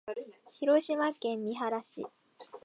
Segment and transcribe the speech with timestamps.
[0.53, 2.07] 広島県三原市